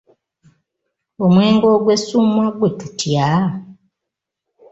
[1.23, 3.29] Omwenge ogwessuumwa gwe tutya?